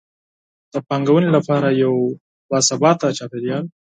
د 0.73 0.75
پانګونې 0.87 1.29
لپاره 1.37 1.67
یو 1.83 1.93
باثباته 2.49 3.07
چاپیریال. 3.17 3.65